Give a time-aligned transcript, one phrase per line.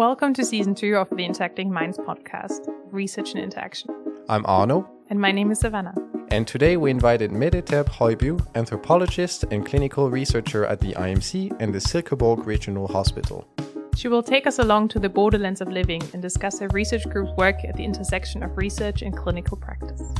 [0.00, 3.90] welcome to season two of the Interacting Minds podcast, Research and Interaction.
[4.30, 4.88] I'm Arno.
[5.10, 5.94] And my name is Savannah.
[6.28, 11.74] And today we invited Mette Terp Høybye, anthropologist and clinical researcher at the IMC and
[11.74, 13.46] the Silkeborg Regional Hospital.
[13.94, 17.36] She will take us along to the borderlands of living and discuss her research group's
[17.36, 20.14] work at the intersection of research and clinical practice.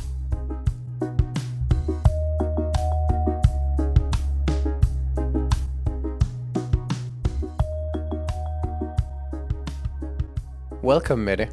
[10.83, 11.47] Welcome, Mette.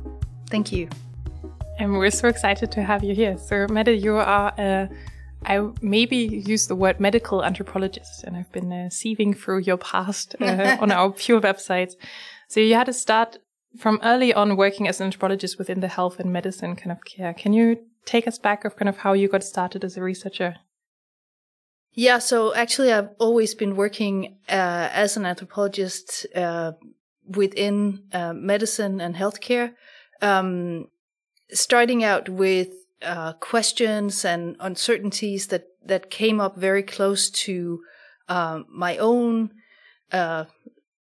[0.48, 0.88] Thank you.
[1.78, 3.36] And we're so excited to have you here.
[3.36, 4.88] So, Mette, you are a,
[5.44, 10.34] I maybe use the word medical anthropologist, and I've been uh, sieving through your past
[10.40, 11.92] uh, on our few websites.
[12.48, 13.36] So you had to start
[13.76, 17.34] from early on working as an anthropologist within the health and medicine kind of care.
[17.34, 20.56] Can you take us back of kind of how you got started as a researcher?
[21.92, 26.72] Yeah, so actually, I've always been working uh, as an anthropologist uh,
[27.28, 29.74] within uh, medicine and healthcare,
[30.22, 30.88] um,
[31.50, 32.68] starting out with
[33.02, 37.80] uh, questions and uncertainties that that came up very close to
[38.28, 39.50] uh, my own
[40.12, 40.44] uh,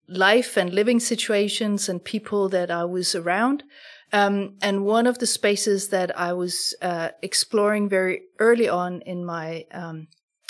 [0.08, 3.64] life and living situations and people that I was around.
[4.14, 9.26] Um, and one of the spaces that I was uh, exploring very early on in
[9.26, 10.08] my um,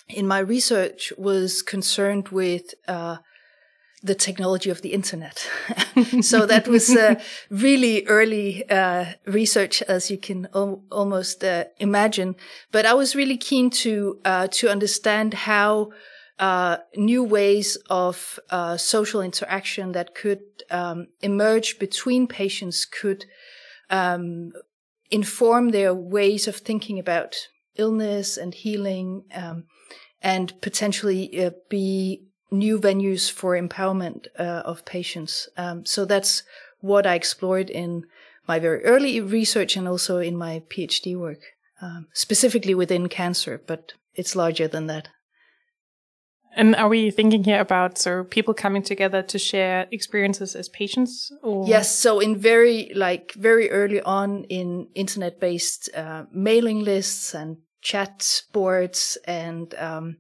[0.08, 3.18] in my research was concerned with uh,
[4.06, 5.50] the technology of the internet.
[6.22, 7.16] so that was uh,
[7.50, 12.36] really early uh, research, as you can al- almost uh, imagine.
[12.72, 15.92] But I was really keen to uh, to understand how
[16.38, 23.26] uh, new ways of uh, social interaction that could um, emerge between patients could
[23.90, 24.52] um,
[25.10, 27.36] inform their ways of thinking about
[27.76, 29.64] illness and healing, um,
[30.22, 35.50] and potentially be new venues for empowerment uh, of patients.
[35.58, 36.44] Um, so that's
[36.80, 38.06] what I explored in
[38.48, 41.40] my very early research and also in my PhD work,
[41.82, 45.10] um, specifically within cancer, but it's larger than that.
[46.56, 51.32] And are we thinking here about so people coming together to share experiences as patients?
[51.44, 51.68] Or?
[51.68, 51.94] Yes.
[51.94, 58.44] So in very like very early on in internet based uh, mailing lists and chat
[58.54, 60.18] boards and um,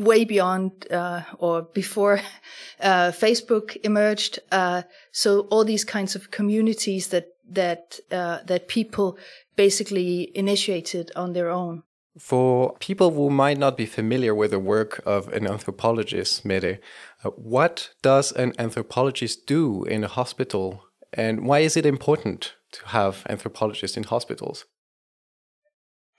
[0.00, 2.20] way beyond uh, or before
[2.80, 4.38] uh, Facebook emerged.
[4.50, 9.18] Uh, so all these kinds of communities that that uh, that people
[9.56, 11.82] basically initiated on their own.
[12.18, 16.80] For people who might not be familiar with the work of an anthropologist, Mette,
[17.24, 22.88] uh, what does an anthropologist do in a hospital, and why is it important to
[22.88, 24.64] have anthropologists in hospitals?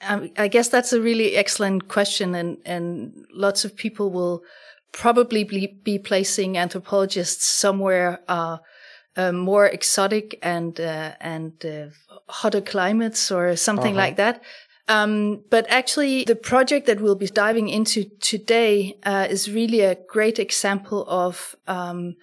[0.08, 4.44] Um, I guess that's a really excellent question, and and lots of people will
[4.92, 8.58] probably be, be placing anthropologists somewhere uh,
[9.16, 11.88] uh, more exotic and uh, and uh,
[12.28, 14.06] hotter climates or something -huh.
[14.06, 14.42] like that.
[14.88, 19.96] Um, but actually, the project that we'll be diving into today uh, is really a
[20.08, 22.16] great example of um,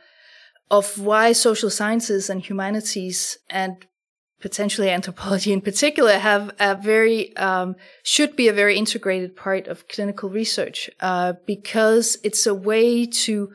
[0.70, 3.86] of why social sciences and humanities and
[4.40, 9.88] potentially anthropology in particular have a very um, should be a very integrated part of
[9.88, 13.52] clinical research uh, because it's a way to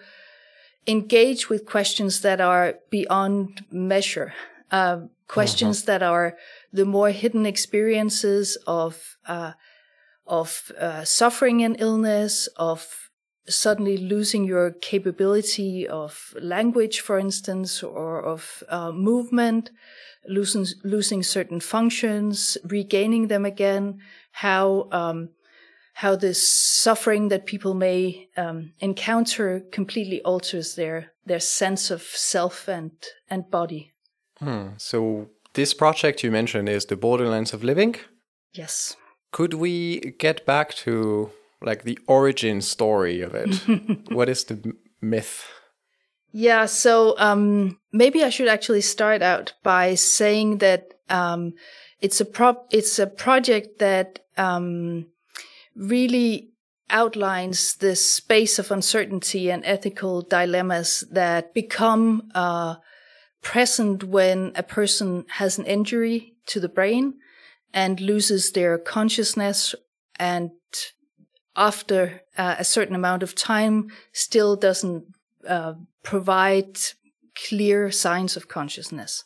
[0.85, 4.33] engage with questions that are beyond measure
[4.71, 5.99] uh, questions uh-huh.
[5.99, 6.37] that are
[6.73, 9.53] the more hidden experiences of uh,
[10.27, 13.09] of uh, suffering and illness of
[13.47, 19.69] suddenly losing your capability of language for instance or of uh, movement
[20.27, 23.99] losing, losing certain functions, regaining them again,
[24.31, 25.29] how, um,
[25.93, 32.67] how this suffering that people may um, encounter completely alters their, their sense of self
[32.67, 32.91] and,
[33.29, 33.93] and body.
[34.39, 34.69] Hmm.
[34.77, 37.95] So this project you mentioned is the Borderlands of Living?
[38.53, 38.95] Yes.
[39.31, 43.55] Could we get back to like the origin story of it?
[44.11, 45.47] what is the myth?
[46.35, 51.53] Yeah, so um, maybe I should actually start out by saying that um,
[52.01, 55.05] it's a it's a project that um,
[55.75, 56.49] really
[56.89, 62.75] outlines the space of uncertainty and ethical dilemmas that become uh,
[63.43, 67.13] present when a person has an injury to the brain
[67.75, 69.75] and loses their consciousness
[70.17, 70.49] and
[71.55, 75.05] after uh, a certain amount of time still doesn't
[75.47, 75.73] uh,
[76.03, 76.77] provide
[77.47, 79.23] clear signs of consciousness.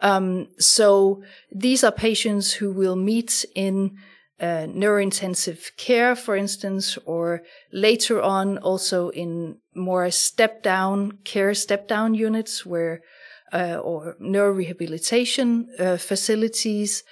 [0.00, 3.96] Um, so these are patients who will meet in
[4.40, 11.86] uh, neurointensive care, for instance, or later on also in more step down care, step
[11.88, 13.00] down units where,
[13.52, 17.04] uh, or neurorehabilitation uh, facilities.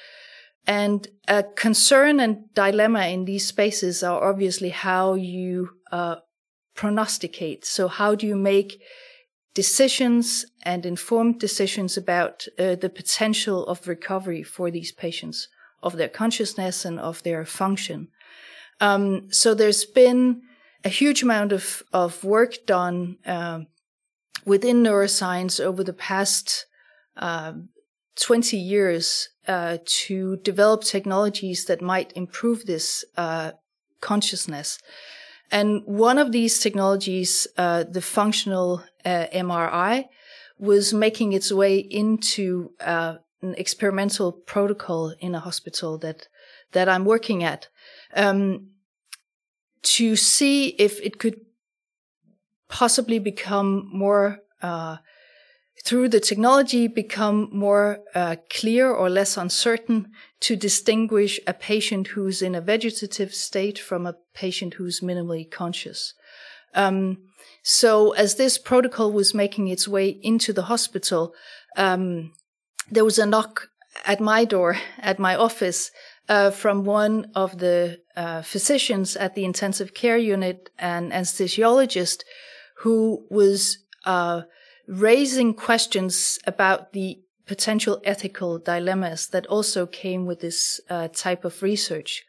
[0.67, 6.17] And a concern and dilemma in these spaces are obviously how you uh,
[6.83, 7.65] prognosticate.
[7.65, 8.83] So how do you make
[9.55, 15.49] decisions and informed decisions about uh, the potential of recovery for these patients,
[15.81, 18.09] of their consciousness and of their function.
[18.81, 20.43] Um, so there's been
[20.85, 23.61] a huge amount of, of work done uh,
[24.45, 26.67] within neuroscience over the past
[27.17, 27.53] uh,
[28.19, 33.53] 20 years uh, to develop technologies that might improve this uh,
[34.01, 34.81] consciousness.
[35.53, 40.09] And one of these technologies, uh, the functional uh, MRI,
[40.59, 46.29] was making its way into uh, an experimental protocol in a hospital that
[46.73, 47.69] that I'm working at
[48.15, 48.69] um,
[49.83, 51.41] to see if it could
[52.69, 54.97] possibly become more uh,
[55.85, 62.41] through the technology become more uh, clear or less uncertain to distinguish a patient who's
[62.41, 66.15] in a vegetative state from a patient who's minimally conscious.
[66.75, 67.19] Um,
[67.63, 71.35] so as this protocol was making its way into the hospital,
[71.77, 72.33] um,
[72.91, 73.69] there was a knock
[74.05, 75.91] at my door, at my office,
[76.29, 82.23] uh, from one of the uh, physicians at the intensive care unit, an anesthesiologist,
[82.79, 84.43] who was uh,
[84.87, 91.63] raising questions about the potential ethical dilemmas that also came with this uh, type of
[91.63, 92.25] research.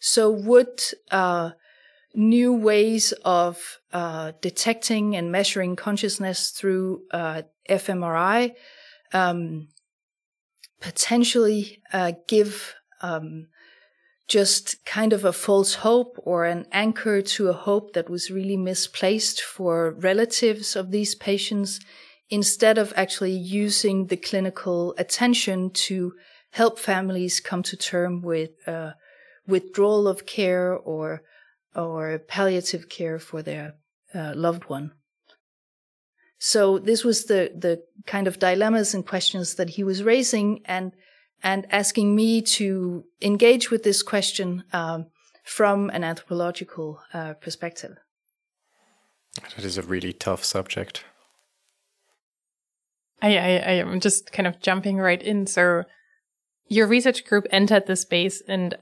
[0.00, 1.50] So would uh,
[2.14, 8.54] new ways of uh, detecting and measuring consciousness through uh, fMRI
[9.12, 9.68] um,
[10.80, 13.48] potentially uh, give um,
[14.28, 18.56] just kind of a false hope or an anchor to a hope that was really
[18.56, 21.80] misplaced for relatives of these patients
[22.28, 26.12] instead of actually using the clinical attention to
[26.50, 28.92] help families come to term with uh,
[29.46, 31.22] withdrawal of care or
[31.74, 33.74] or palliative care for their
[34.14, 34.92] uh, loved one.
[36.38, 40.92] So this was the the kind of dilemmas and questions that he was raising, and
[41.42, 45.06] and asking me to engage with this question um,
[45.44, 47.96] from an anthropological uh, perspective.
[49.56, 51.04] That is a really tough subject.
[53.22, 55.46] I, I, I am just kind of jumping right in.
[55.46, 55.84] So,
[56.68, 58.76] your research group entered the space and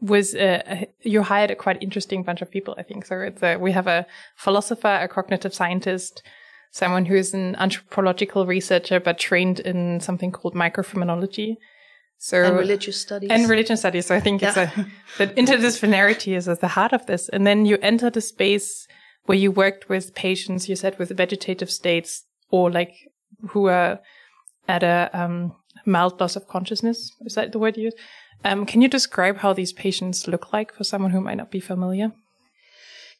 [0.00, 2.74] was uh, you hired a quite interesting bunch of people.
[2.76, 3.20] I think so.
[3.20, 4.06] It's a, we have a
[4.36, 6.22] philosopher, a cognitive scientist,
[6.70, 11.56] someone who is an anthropological researcher but trained in something called microphenomenology.
[12.18, 14.06] So and religious studies and religion studies.
[14.06, 14.48] So I think yeah.
[14.48, 14.86] it's a
[15.18, 17.28] that interdisciplinarity is at the heart of this.
[17.28, 18.86] And then you enter the space
[19.24, 20.68] where you worked with patients.
[20.68, 22.92] You said with vegetative states or like
[23.50, 24.00] who are
[24.68, 25.54] at a um,
[25.84, 27.12] mild loss of consciousness.
[27.20, 27.94] Is that the word you use?
[28.44, 31.60] Um, can you describe how these patients look like for someone who might not be
[31.60, 32.12] familiar?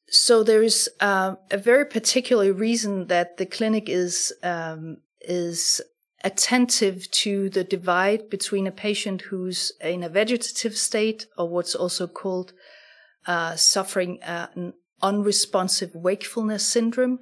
[0.08, 5.80] So there is uh, a very particular reason that the clinic is um, is
[6.22, 12.06] attentive to the divide between a patient who's in a vegetative state or what's also
[12.06, 12.52] called
[13.26, 14.72] uh, suffering uh, an
[15.02, 17.18] unresponsive wakefulness syndrome,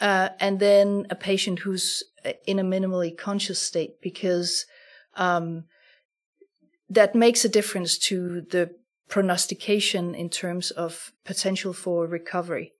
[0.00, 2.04] uh, and then a patient who's
[2.46, 4.66] in a minimally conscious state because
[5.16, 5.64] um,
[6.88, 8.74] that makes a difference to the
[9.10, 12.72] prognostication in terms of potential for recovery.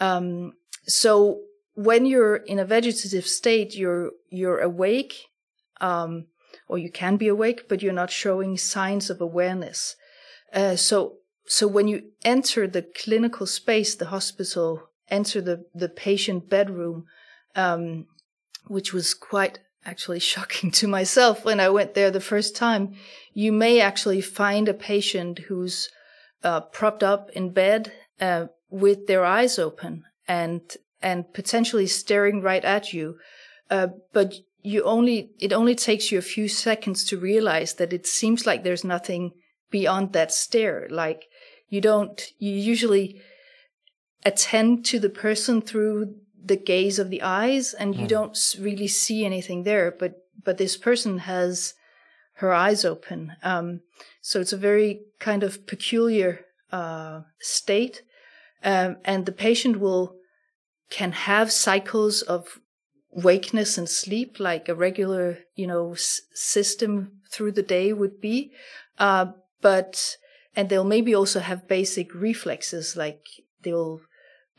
[0.00, 0.54] Um,
[0.86, 1.42] so
[1.74, 5.14] when you're in a vegetative state, you're you're awake,
[5.80, 6.26] um,
[6.66, 9.94] or you can be awake, but you're not showing signs of awareness.
[10.52, 16.48] Uh, so so when you enter the clinical space, the hospital, enter the the patient
[16.48, 17.04] bedroom,
[17.54, 18.06] um,
[18.66, 22.94] which was quite actually shocking to myself when I went there the first time.
[23.32, 25.90] You may actually find a patient who's
[26.42, 30.60] uh, propped up in bed uh, with their eyes open and
[31.00, 33.16] and potentially staring right at you,
[33.70, 38.06] uh, but you only it only takes you a few seconds to realize that it
[38.06, 39.32] seems like there's nothing
[39.70, 40.86] beyond that stare.
[40.90, 41.24] Like
[41.68, 43.20] you don't you usually
[44.24, 48.08] attend to the person through the gaze of the eyes and you mm.
[48.08, 51.74] don't really see anything there but but this person has
[52.34, 53.36] her eyes open.
[53.42, 53.80] Um,
[54.20, 58.02] so it's a very kind of peculiar uh, state.
[58.64, 60.16] Um, and the patient will
[60.90, 62.58] can have cycles of
[63.10, 68.52] wakeness and sleep like a regular you know s- system through the day would be.
[68.98, 69.26] Uh,
[69.60, 70.16] but
[70.54, 73.24] and they'll maybe also have basic reflexes like
[73.62, 74.00] they'll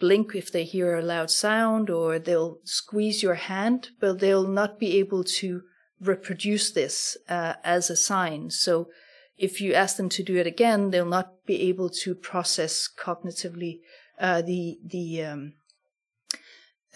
[0.04, 4.78] blink if they hear a loud sound or they'll squeeze your hand, but they'll not
[4.78, 5.62] be able to
[6.02, 8.50] reproduce this uh, as a sign.
[8.50, 8.90] So
[9.38, 13.80] if you ask them to do it again, they'll not be able to process cognitively
[14.20, 15.54] uh, the the um,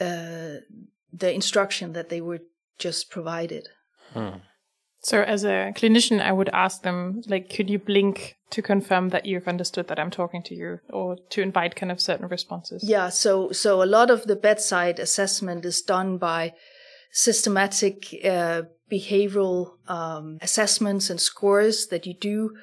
[0.02, 0.60] uh,
[1.14, 2.42] the instruction that they were
[2.78, 3.70] just provided.
[4.14, 4.40] Hmm.
[5.00, 9.25] So as a clinician, I would ask them, like, could you blink to confirm that
[9.25, 12.84] you've understood that I'm talking to you or to invite kind of certain responses?
[12.84, 13.10] Yeah.
[13.10, 16.54] So, so a lot of the bedside assessment is done by
[17.12, 22.56] systematic, uh, behavioral, um, assessments and scores that you do.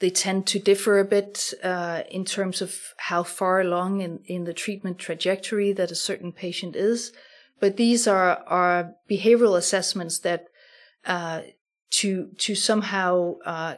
[0.00, 4.44] They tend to differ a bit, uh, in terms of how far along in, in
[4.44, 7.12] the treatment trajectory that a certain patient is.
[7.60, 10.46] But these are, are behavioral assessments that,
[11.04, 11.42] uh,
[11.90, 13.76] to to somehow uh,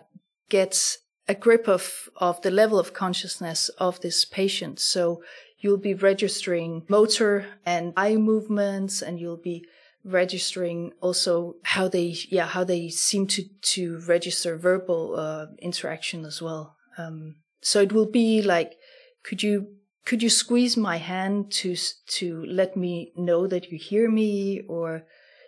[0.49, 0.99] get
[1.29, 4.81] a grip of of the level of consciousness of this patient.
[4.81, 5.23] So
[5.59, 9.65] you'll be registering motor and eye movements, and you'll be
[10.05, 16.41] registering also how they yeah how they seem to to register verbal uh, interaction as
[16.43, 16.77] well.
[16.99, 18.77] Um, so it will be like,
[19.23, 21.77] could you could you squeeze my hand to
[22.19, 25.05] to let me know that you hear me, or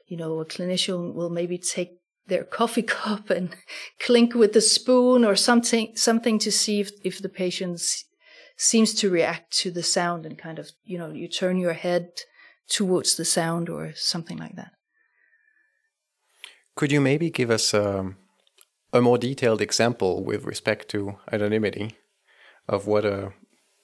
[0.07, 3.57] you know a clinician will maybe take their coffee cup and
[4.01, 7.81] clink with the spoon or something something to see if, if the patient
[8.57, 12.11] seems to react to the sound and kind of you know you turn your head
[12.69, 14.73] towards the sound or something like that.
[16.75, 18.17] Could you maybe give us um,
[18.93, 21.97] a more detailed example with respect to anonymity
[22.69, 23.33] of what a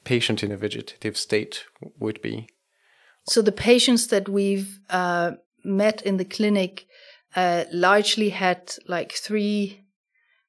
[0.04, 1.64] patient in a vegetative state
[1.98, 2.48] would be?
[3.28, 5.32] So the patients that we've uh,
[5.64, 6.86] met in the clinic
[7.36, 9.84] uh, largely had like three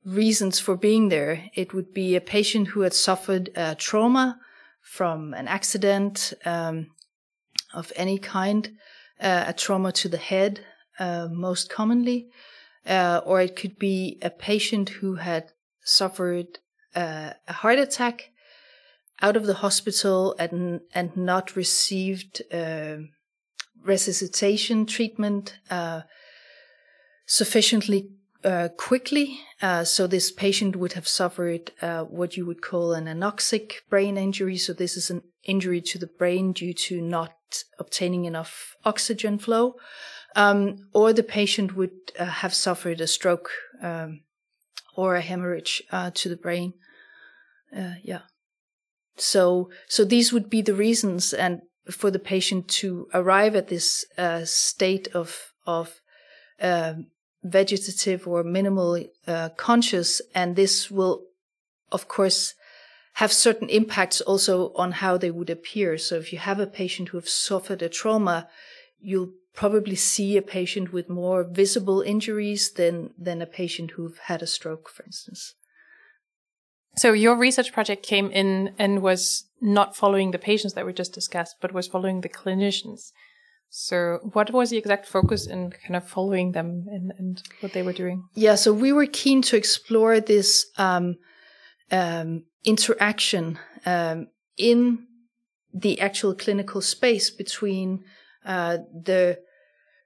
[0.05, 1.45] reasons for being there.
[1.53, 4.39] It would be a patient who had suffered a trauma
[4.81, 6.87] from an accident um,
[7.73, 8.71] of any kind,
[9.19, 10.65] uh, a trauma to the head,
[10.99, 12.29] uh, most commonly,
[12.85, 15.51] uh, or it could be a patient who had
[15.83, 16.59] suffered
[16.95, 18.31] uh, a heart attack
[19.21, 22.97] out of the hospital and and not received uh,
[23.83, 25.59] resuscitation treatment
[27.29, 28.09] sufficiently
[28.43, 29.39] uh, quickly.
[29.61, 34.17] Uh, so this patient would have suffered uh, what you would call an anoxic brain
[34.17, 34.57] injury.
[34.57, 37.33] So this is an injury to the brain due to not
[37.77, 39.75] obtaining enough oxygen flow.
[40.35, 44.21] Um, or the patient would uh, have suffered a stroke um,
[44.95, 46.73] or a hemorrhage uh, to the brain.
[47.75, 48.21] Uh, yeah.
[49.17, 54.05] So so these would be the reasons, and for the patient to arrive at this
[54.45, 55.99] state of of
[56.61, 57.07] um,
[57.43, 61.23] vegetative or minimal uh, conscious, and this will,
[61.91, 62.53] of course,
[63.13, 65.97] have certain impacts also on how they would appear.
[65.97, 68.47] So if you have a patient who have suffered a trauma,
[68.99, 74.41] you'll probably see a patient with more visible injuries than than a patient who've had
[74.41, 75.55] a stroke, for instance.
[76.95, 81.13] So your research project came in and was not following the patients that we just
[81.13, 83.11] discussed, but was following the clinicians.
[83.71, 87.83] So, what was the exact focus in kind of following them and, and what they
[87.83, 88.23] were doing?
[88.33, 91.17] Yeah, so we were keen to explore this um,
[91.91, 95.05] um, interaction um, in
[95.71, 98.03] the actual clinical space between
[98.43, 99.39] uh, the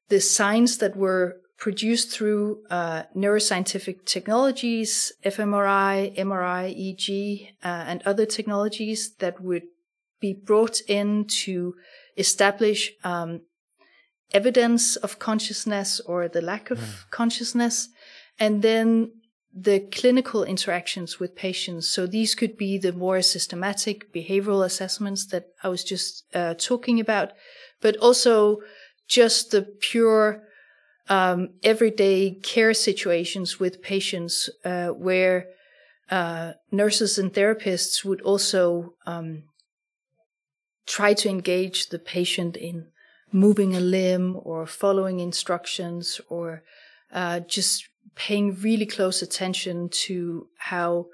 [0.10, 8.26] the signs that were produced through uh, neuroscientific technologies, fMRI, MRI, EEG, uh, and other
[8.26, 9.64] technologies that would
[10.20, 11.74] be brought in to
[12.18, 13.42] establish um,
[14.32, 17.10] evidence of consciousness or the lack of mm.
[17.12, 17.90] consciousness.
[18.40, 19.12] And then
[19.54, 21.88] the clinical interactions with patients.
[21.88, 27.00] So these could be the more systematic behavioral assessments that I was just uh, talking
[27.00, 27.34] about,
[27.80, 28.62] but also
[29.08, 30.44] just the pure
[31.08, 35.48] um, everyday care situations with patients uh, where
[36.10, 39.44] uh, nurses and therapists would also um,
[40.88, 42.88] try to engage the patient in
[43.34, 46.64] moving a limb or following instructions or
[47.12, 51.08] uh, just paying really close attention to how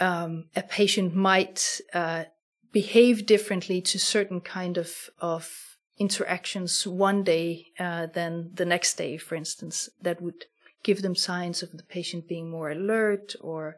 [0.00, 2.24] um, a patient might uh,
[2.72, 9.18] behave differently to certain kind of of interactions one day uh, than the next day,
[9.18, 10.46] for instance, that would
[10.82, 13.76] give them signs of the patient being more alert or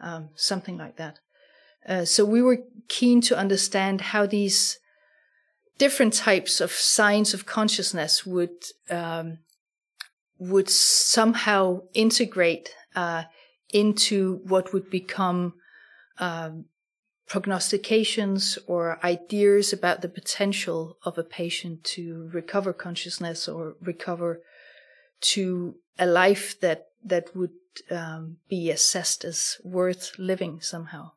[0.00, 1.18] um, something like that.
[1.88, 4.78] Uh, so we were keen to understand how these
[5.78, 9.38] different types of signs of consciousness would um,
[10.38, 13.24] would somehow integrate uh,
[13.72, 15.54] into what would become
[16.18, 16.66] um,
[17.28, 24.40] prognostications or ideas about the potential of a patient to recover consciousness or recover
[25.20, 27.52] to a life that that would
[27.90, 31.12] um, be assessed as worth living somehow.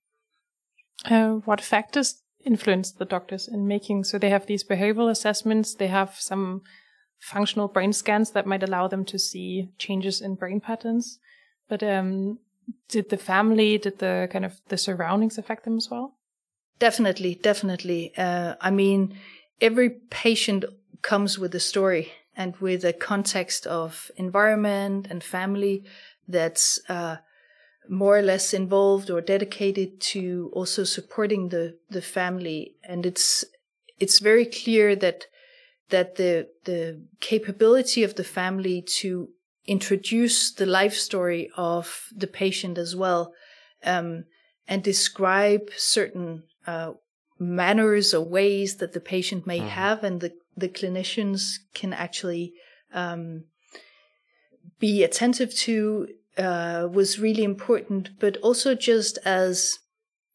[1.04, 4.04] Uh, what factors influence the doctors in making?
[4.04, 5.76] So they have these behavioral assessments.
[5.76, 6.62] They have some
[7.20, 11.20] functional brain scans that might allow them to see changes in brain patterns.
[11.68, 12.40] But um,
[12.90, 16.16] did the family, did the kind of the surroundings affect them as well?
[16.78, 18.14] Definitely, definitely.
[18.18, 19.18] Uh, I mean,
[19.62, 20.66] every patient
[21.02, 25.84] comes with a story and with a context of environment and family
[26.28, 27.18] that's uh,
[27.90, 32.76] more or less involved or dedicated to also supporting the the family.
[32.84, 33.46] And it's
[34.00, 35.26] it's very clear that
[35.90, 39.30] that the the capability of the family to
[39.68, 43.34] introduce the life story of the patient as well,
[43.84, 44.26] um,
[44.68, 46.92] and describe certain uh,
[47.40, 49.70] manners or ways that the patient may mm-hmm.
[49.70, 52.54] have, and the the clinicians can actually
[52.94, 53.44] um,
[54.80, 59.80] be attentive to uh, was really important, but also just as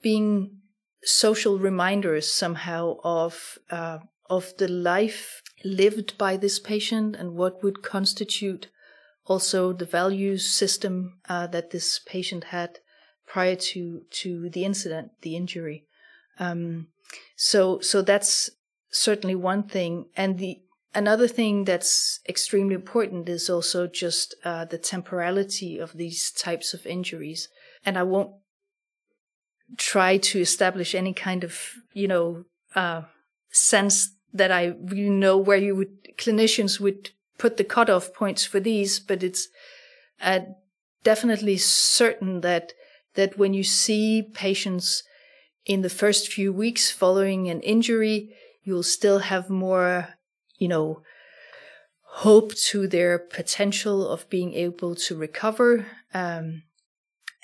[0.03, 0.59] being
[1.03, 7.83] social reminders somehow of uh, of the life lived by this patient and what would
[7.83, 8.69] constitute
[9.27, 12.79] also the values system uh, that this patient had
[13.27, 15.87] prior to to the incident, the injury.
[16.39, 16.89] Um,
[17.37, 18.51] so so that's
[18.91, 20.61] certainly one thing, and the
[20.95, 26.87] another thing that's extremely important is also just uh, the temporality of these types of
[26.87, 27.49] injuries.
[27.85, 28.33] And I won't
[29.77, 31.61] try to establish any kind of
[31.93, 32.45] you know
[32.75, 33.03] uh,
[33.51, 38.61] sense that I really know where you would clinicians would put the cutoff points for
[38.61, 39.49] these, but it's
[40.21, 40.41] uh,
[41.03, 42.73] definitely certain that
[43.15, 45.03] that when you see patients
[45.67, 50.15] in the first few weeks following an injury, you'll still have more,
[50.61, 51.03] you know,
[52.03, 55.87] hope to their potential of being able to recover.
[56.15, 56.63] Um,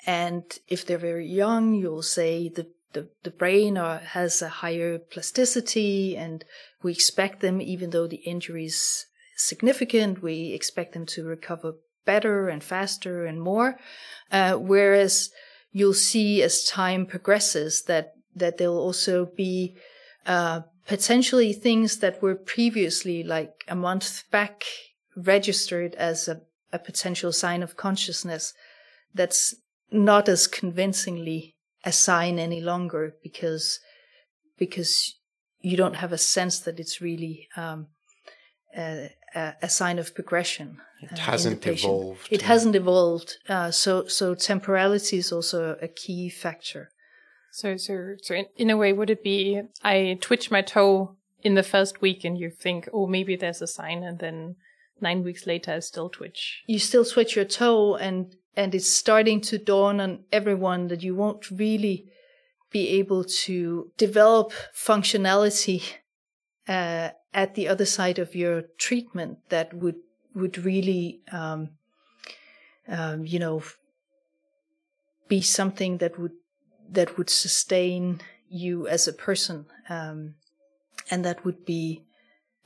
[0.05, 4.97] and if they're very young, you'll say the the, the brain are, has a higher
[4.97, 6.43] plasticity and
[6.81, 11.73] we expect them, even though the injury is significant, we expect them to recover
[12.05, 13.77] better and faster and more.
[14.31, 15.29] Uh, whereas
[15.71, 19.75] you'll see as time progresses that, that there'll also be,
[20.25, 24.63] uh, potentially things that were previously like a month back
[25.15, 28.53] registered as a, a potential sign of consciousness
[29.13, 29.55] that's
[29.91, 33.79] not as convincingly a sign any longer because
[34.57, 35.15] because
[35.61, 37.87] you don't have a sense that it's really um,
[38.75, 40.77] a, a, sign of progression.
[41.01, 42.27] It uh, hasn't evolved.
[42.31, 43.37] It hasn't evolved.
[43.47, 46.89] Uh, so so temporality is also a key factor.
[47.57, 51.55] So so so in, in a way, would it be I twitch my toe in
[51.55, 54.57] the first week and you think, oh, maybe there's a sign, and then
[55.01, 56.61] nine weeks later I still twitch.
[56.67, 61.15] You still twitch your toe, and and it's starting to dawn on everyone that you
[61.15, 62.05] won't really
[62.69, 65.81] be able to develop functionality
[66.67, 69.97] uh, at the other side of your treatment that would
[70.35, 71.69] would really um,
[72.87, 73.63] um, you know
[75.27, 76.33] be something that would
[76.89, 80.35] that would sustain you as a person um,
[81.11, 82.03] and that would be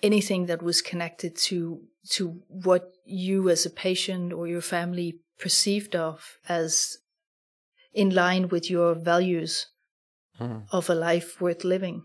[0.03, 5.95] anything that was connected to to what you as a patient or your family perceived
[5.95, 6.97] of as
[7.93, 9.67] in line with your values
[10.37, 10.59] hmm.
[10.71, 12.03] of a life worth living.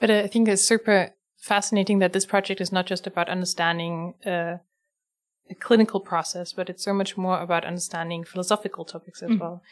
[0.00, 4.56] But I think it's super fascinating that this project is not just about understanding uh,
[5.50, 9.40] a clinical process, but it's so much more about understanding philosophical topics as mm.
[9.40, 9.62] well.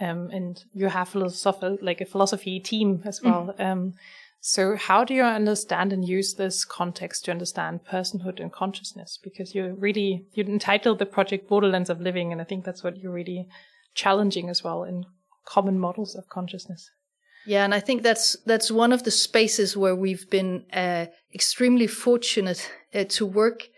[0.00, 3.54] Um, and you have philosophy, like a philosophy team as well.
[3.58, 3.64] Mm.
[3.64, 3.94] Um,
[4.40, 9.18] so how do you understand and use this context to understand personhood and consciousness?
[9.22, 12.32] Because you really, you entitled the project Borderlands of Living.
[12.32, 13.46] And I think that's what you're really
[13.94, 15.04] challenging as well in
[15.44, 16.90] common models of consciousness.
[17.46, 21.86] Yeah, and I think that's that's one of the spaces where we've been uh, extremely
[21.86, 23.68] fortunate uh, to work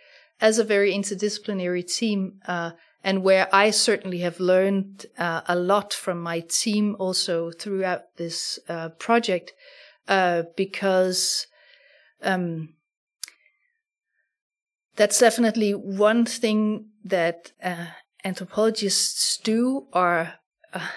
[0.41, 2.73] as a very interdisciplinary team, uh,
[3.05, 8.59] and where I certainly have learned uh, a lot from my team also throughout this
[8.69, 9.53] uh, project
[10.09, 11.47] uh, because
[12.23, 12.75] um,
[14.95, 17.87] that's definitely one thing that uh,
[18.25, 20.35] anthropologists do or
[20.73, 20.89] uh,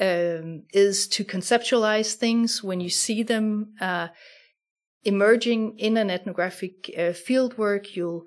[0.00, 4.08] um, is to conceptualize things when you see them uh,
[5.04, 7.94] emerging in an ethnographic fieldwork.
[7.94, 8.24] You'll,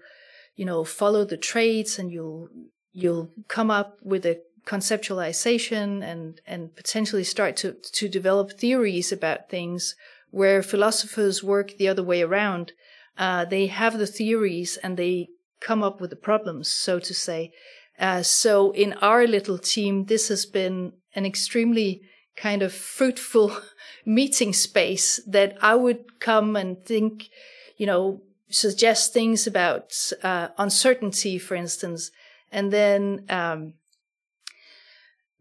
[0.56, 2.48] you know, follow the traits and you'll
[2.94, 9.50] you'll come up with a conceptualization and and potentially start to to develop theories about
[9.50, 9.96] things
[10.32, 12.74] where philosophers work the other way around.
[13.18, 15.28] Uh, they have the theories and they
[15.60, 17.52] come up with the problems, so to say.
[18.00, 22.02] Uh, so in our little team, this has been an extremely
[22.38, 23.58] kind of fruitful
[24.06, 27.30] meeting space that I would come and think,
[27.76, 32.12] you know, suggest things about uh, uncertainty, for instance,
[32.52, 33.74] and then um,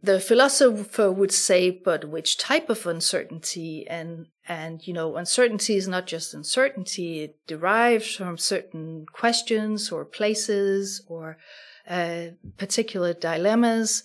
[0.02, 3.86] the philosopher would say, but which type of uncertainty?
[3.88, 7.20] And, and, you know, uncertainty is not just uncertainty.
[7.20, 11.38] It derives from certain questions or places or
[11.88, 14.04] uh, particular dilemmas.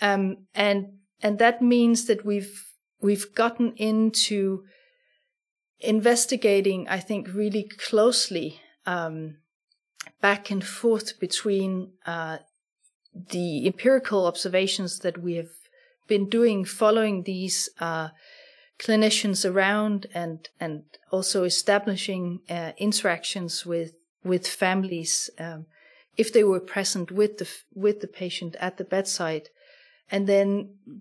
[0.00, 2.64] Um, and, and that means that we've,
[3.00, 4.64] we've gotten into
[5.78, 9.36] investigating, I think, really closely, um,
[10.24, 11.72] back and forth between,
[12.06, 12.38] uh,
[13.36, 15.54] the empirical observations that we have
[16.08, 18.08] been doing following these uh,
[18.78, 23.92] clinicians around and and also establishing uh, interactions with
[24.24, 25.66] with families um,
[26.16, 29.48] if they were present with the with the patient at the bedside
[30.10, 30.48] and then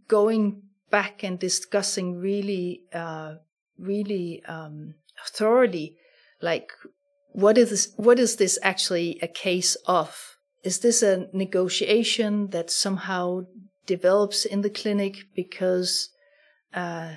[0.08, 3.36] going back and discussing really uh,
[3.80, 5.96] really um, thoroughly
[6.42, 6.72] like
[7.34, 10.38] what is this, what is this actually a case of?
[10.64, 13.46] Is this a negotiation that somehow
[13.86, 16.10] develops in the clinic because
[16.74, 17.16] uh,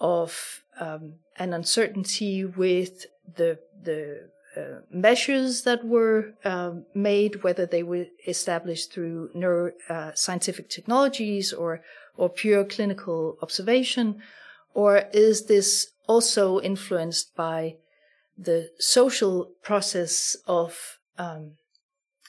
[0.00, 7.82] of um, an uncertainty with the the uh, measures that were um, made, whether they
[7.82, 11.82] were established through neuro uh, scientific technologies or
[12.16, 14.20] or pure clinical observation,
[14.72, 17.76] or is this also influenced by
[18.36, 21.52] the social process of um,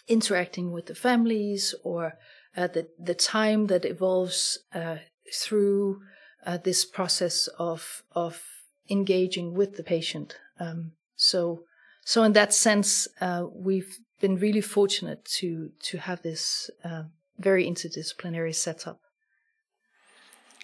[0.07, 2.13] interacting with the families or
[2.55, 4.97] uh, the, the time that evolves uh,
[5.33, 6.01] through
[6.45, 8.41] uh, this process of, of
[8.89, 10.37] engaging with the patient.
[10.59, 11.63] Um, so,
[12.03, 17.03] so in that sense, uh, we've been really fortunate to, to have this uh,
[17.39, 18.99] very interdisciplinary setup.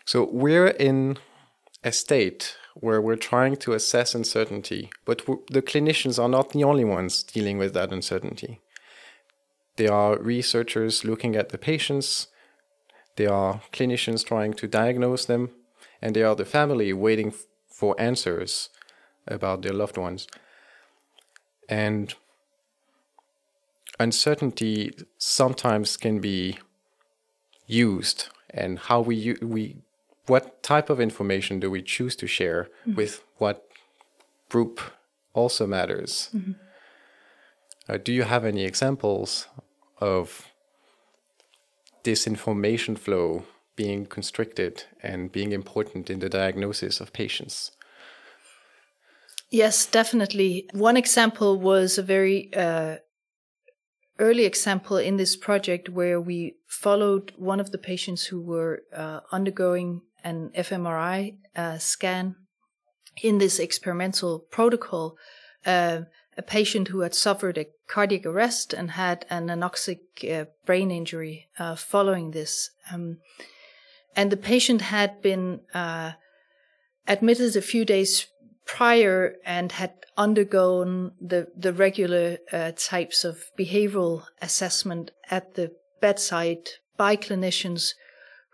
[0.06, 1.18] So we're in
[1.84, 6.86] a state where we're trying to assess uncertainty, but the clinicians are not the only
[6.86, 8.62] ones dealing with that uncertainty.
[9.78, 12.28] There are researchers looking at the patients,
[13.18, 15.50] there are clinicians trying to diagnose them,
[16.02, 17.34] and there are the family waiting
[17.68, 18.70] for answers
[19.28, 20.28] about their loved ones.
[21.68, 22.14] And
[24.00, 26.58] uncertainty sometimes can be
[27.68, 29.78] used and how we we
[30.32, 32.96] what type of information do we choose to share mm-hmm.
[32.96, 33.58] with what
[34.50, 34.76] group
[35.34, 36.54] also matters mm-hmm.
[37.90, 39.48] Uh, do you have any examples
[40.00, 40.48] of
[42.04, 43.44] this information flow
[43.76, 47.72] being constricted and being important in the diagnosis of patients?
[49.50, 50.70] Yes, definitely.
[50.74, 52.98] One example was a very uh,
[54.20, 59.20] early example in this project where we followed one of the patients who were uh,
[59.32, 62.36] undergoing an fMRI uh, scan
[63.22, 65.18] in this experimental protocol.
[65.66, 66.02] Uh,
[66.38, 70.00] a patient who had suffered a cardiac arrest and had an anoxic
[70.32, 72.72] uh, brain injury uh, following this.
[72.92, 73.18] Um,
[74.16, 76.14] and the patient had been uh,
[77.08, 78.28] admitted a few days
[78.66, 86.70] prior and had undergone the, the regular uh, types of behavioral assessment at the bedside
[86.98, 87.94] by clinicians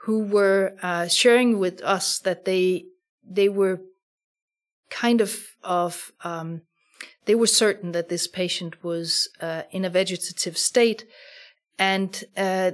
[0.02, 2.86] who were uh, sharing with us that they
[3.24, 3.82] they were
[4.90, 6.62] kind of of um,
[7.26, 11.06] they were certain that this patient was uh, in a vegetative state,
[11.78, 12.72] and uh,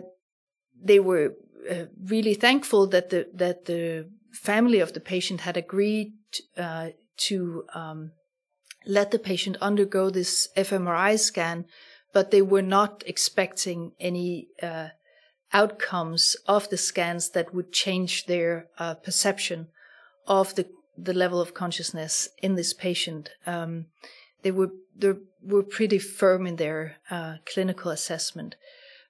[0.81, 1.33] they were
[1.69, 6.13] uh, really thankful that the that the family of the patient had agreed
[6.57, 8.11] uh, to um,
[8.85, 11.65] let the patient undergo this fMRI scan,
[12.13, 14.89] but they were not expecting any uh,
[15.53, 19.67] outcomes of the scans that would change their uh, perception
[20.27, 23.29] of the the level of consciousness in this patient.
[23.45, 23.85] Um,
[24.43, 28.55] they were they were pretty firm in their uh, clinical assessment,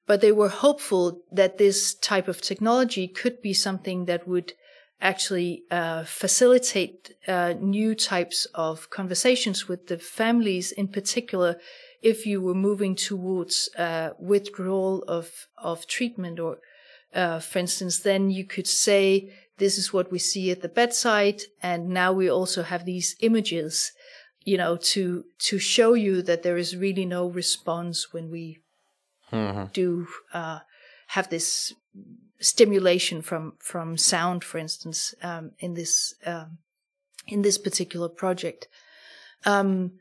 [0.08, 4.53] but they were hopeful that this type of technology could be something that would
[5.01, 11.58] actually uh, facilitate uh, new types of conversations with the families, in particular,
[12.03, 16.59] if you were moving towards uh, withdrawal of of treatment, or
[17.13, 21.43] uh, for instance, then you could say this is what we see at the bedside,
[21.61, 23.91] and now we also have these images
[24.45, 28.59] you know, to to show you that there is really no response when we
[29.31, 29.65] mm-hmm.
[29.73, 30.59] do uh,
[31.07, 31.73] have this
[32.39, 36.57] stimulation from from sound, for instance, um, in this um,
[37.27, 38.67] in this particular project.
[39.45, 39.93] Um,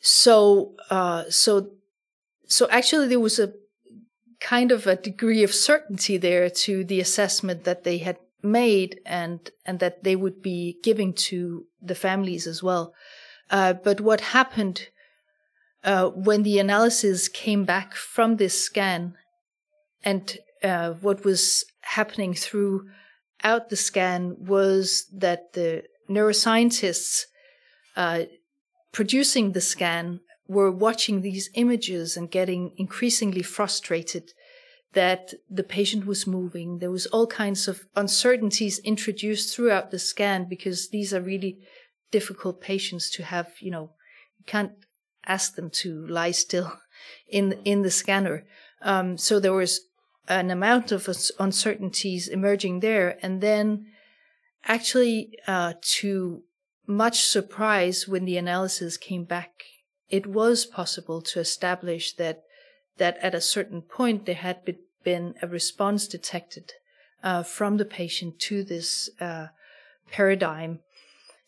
[0.00, 1.70] so uh, so
[2.50, 3.52] so actually, there was a
[4.40, 9.50] kind of a degree of certainty there to the assessment that they had made and
[9.64, 12.92] and that they would be giving to the families as well.
[13.50, 14.88] Uh, but what happened
[15.84, 19.14] uh, when the analysis came back from this scan,
[20.02, 27.26] and uh, what was happening throughout the scan was that the neuroscientists
[27.96, 28.22] uh,
[28.92, 34.32] producing the scan were watching these images and getting increasingly frustrated
[34.92, 36.78] that the patient was moving.
[36.78, 41.58] There was all kinds of uncertainties introduced throughout the scan because these are really
[42.10, 43.92] difficult patients to have, you know,
[44.38, 44.72] you can't
[45.26, 46.72] ask them to lie still
[47.28, 48.44] in, in the scanner.
[48.82, 49.80] Um, so there was
[50.26, 53.18] an amount of uncertainties emerging there.
[53.22, 53.86] And then
[54.64, 56.42] actually, uh, to
[56.90, 59.64] much surprise when the analysis came back,
[60.08, 62.42] it was possible to establish that
[62.98, 64.58] that at a certain point there had
[65.02, 66.74] been a response detected
[67.22, 69.46] uh, from the patient to this uh,
[70.10, 70.80] paradigm.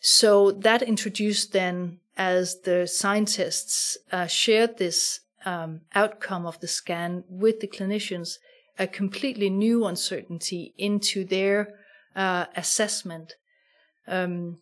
[0.00, 7.24] So that introduced then, as the scientists uh, shared this um, outcome of the scan
[7.28, 8.38] with the clinicians,
[8.78, 11.74] a completely new uncertainty into their
[12.16, 13.34] uh, assessment.
[14.06, 14.58] Um,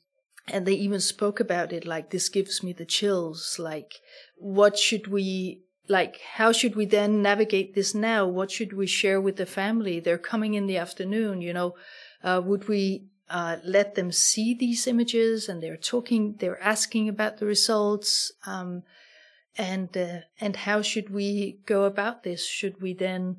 [0.51, 3.95] and they even spoke about it like this gives me the chills like
[4.37, 8.27] what should we like how should we then navigate this now?
[8.27, 9.99] What should we share with the family?
[9.99, 11.75] They're coming in the afternoon you know?
[12.23, 17.39] Uh, would we uh, let them see these images and they're talking they're asking about
[17.39, 18.83] the results um,
[19.59, 22.47] and uh, and how should we go about this?
[22.47, 23.37] Should we then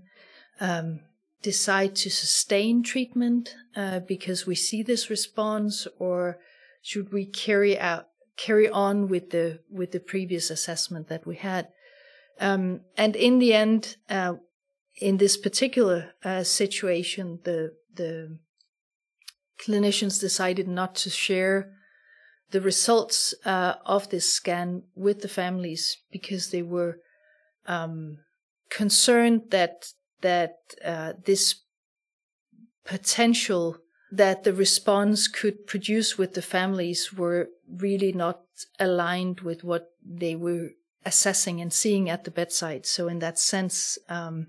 [0.60, 1.00] um,
[1.42, 6.40] decide to sustain treatment uh, because we see this response or
[6.82, 11.68] should we carry out carry on with the with the previous assessment that we had?
[12.40, 14.36] Um, and in the end uh,
[15.00, 18.40] in this particular uh, situation the the
[19.60, 21.72] clinicians decided not to share
[22.52, 26.98] the results uh, of this scan with the families because they were
[27.68, 28.18] um,
[28.70, 31.62] concerned that that uh, this
[32.86, 33.78] potential
[34.12, 38.42] that the response could produce with the families were really not
[38.80, 40.72] aligned with what they were
[41.06, 42.86] assessing and seeing at the bedside.
[42.86, 44.48] So, in that sense, um,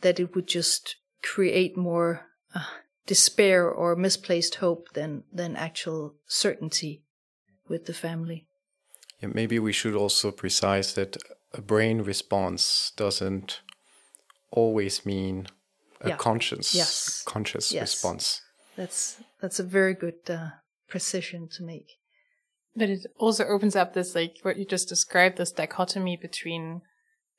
[0.00, 2.64] that it would just create more uh,
[3.06, 7.02] despair or misplaced hope than than actual certainty
[7.68, 8.46] with the family.
[9.20, 11.16] Yeah, maybe we should also precise that
[11.52, 13.60] a brain response doesn't
[14.50, 15.46] always mean
[16.00, 16.16] a yeah.
[16.16, 17.22] conscious yes.
[17.24, 17.94] conscious yes.
[17.94, 18.42] response.
[18.76, 20.50] That's that's a very good uh,
[20.88, 21.88] precision to make.
[22.76, 26.82] But it also opens up this like what you just described this dichotomy between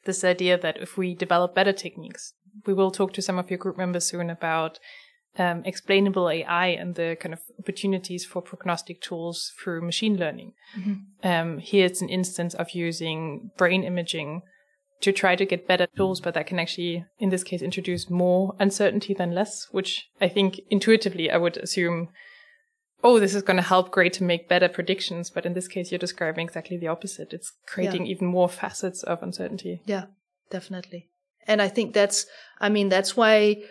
[0.06, 2.34] this idea that if we develop better techniques,
[2.66, 4.80] we will talk to some of your group members soon about
[5.38, 10.54] um, explainable AI and the kind of opportunities for prognostic tools through machine learning.
[10.78, 11.28] Mm-hmm.
[11.28, 14.44] Um, here it's an instance of using brain imaging
[15.02, 18.56] to try to get better tools, but that can actually, in this case, introduce more
[18.60, 22.10] uncertainty than less, which I think intuitively I would assume,
[23.04, 25.30] oh, this is going to help great to make better predictions.
[25.30, 27.34] But in this case, you're describing exactly the opposite.
[27.34, 28.12] It's creating yeah.
[28.14, 29.82] even more facets of uncertainty.
[29.86, 30.06] Yeah,
[30.50, 31.10] definitely.
[31.48, 32.26] And I think that's,
[32.60, 33.64] I mean, that's why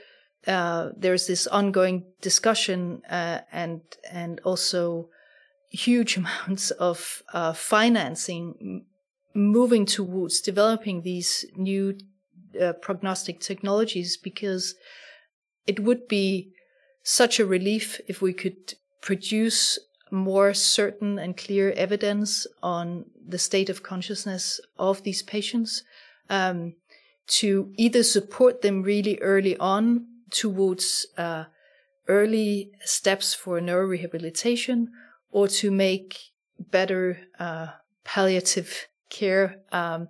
[0.46, 5.08] uh, there's this ongoing discussion uh, and and also
[5.70, 8.84] huge amounts of uh, financing
[9.34, 11.98] moving towards developing these new
[12.60, 14.74] uh, prognostic technologies because
[15.66, 16.52] it would be
[17.02, 19.78] such a relief if we could produce
[20.10, 25.82] more certain and clear evidence on the state of consciousness of these patients
[26.30, 26.74] um,
[27.26, 31.44] to either support them really early on towards uh,
[32.08, 34.86] early steps for neurorehabilitation
[35.30, 36.18] or to make
[36.58, 37.68] better uh,
[38.04, 38.86] palliative
[39.20, 40.08] care um,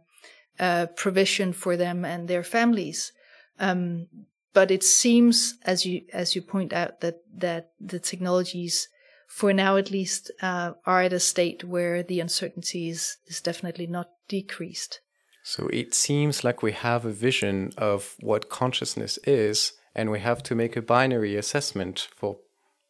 [0.59, 3.13] uh, provision for them and their families.
[3.59, 4.07] Um,
[4.53, 8.89] but it seems, as you as you point out, that that the technologies,
[9.27, 13.87] for now at least, uh, are at a state where the uncertainty is, is definitely
[13.87, 15.01] not decreased.
[15.43, 20.43] So it seems like we have a vision of what consciousness is, and we have
[20.45, 22.39] to make a binary assessment for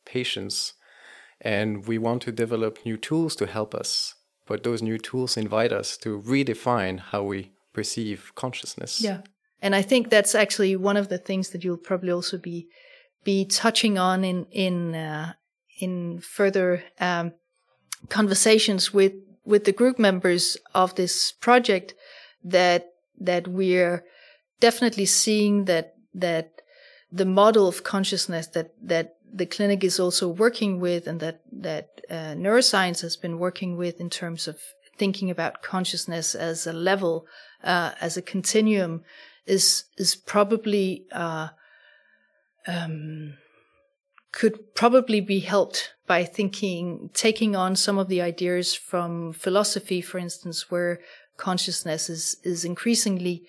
[0.04, 0.74] patients.
[1.40, 4.14] And we want to develop new tools to help us
[4.46, 9.00] but those new tools invite us to redefine how we perceive consciousness.
[9.00, 9.20] Yeah.
[9.60, 12.68] and I think that's actually one of the things that you'll probably also be
[13.24, 15.32] be touching on in in uh,
[15.80, 17.32] in further um,
[18.08, 21.94] conversations with with the group members of this project
[22.42, 24.04] that that we're
[24.60, 26.60] definitely seeing that that
[27.10, 32.00] the model of consciousness that that the clinic is also working with and that that
[32.10, 34.58] uh, neuroscience has been working with in terms of
[34.96, 37.26] thinking about consciousness as a level
[37.64, 39.02] uh, as a continuum
[39.46, 41.48] is is probably uh,
[42.66, 43.34] um,
[44.34, 50.18] could probably be helped by thinking, taking on some of the ideas from philosophy, for
[50.18, 51.00] instance, where
[51.36, 53.44] consciousness is, is increasingly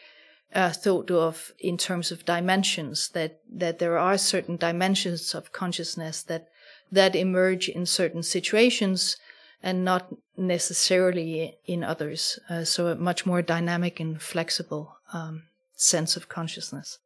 [0.56, 6.24] uh, thought of in terms of dimensions, that, that there are certain dimensions of consciousness
[6.24, 6.48] that,
[6.92, 9.18] that emerge in certain situations
[9.62, 12.40] and not necessarily in others.
[12.50, 15.44] Uh, so a much more dynamic and flexible um,
[15.76, 17.00] sense of consciousness.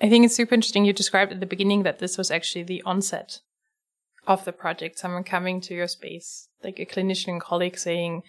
[0.00, 0.84] I think it's super interesting.
[0.84, 3.40] You described at the beginning that this was actually the onset
[4.26, 4.98] of the project.
[4.98, 8.22] Someone coming to your space, like a clinician colleague saying,